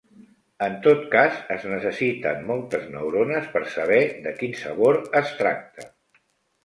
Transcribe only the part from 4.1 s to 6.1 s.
de quin sabor es tracta.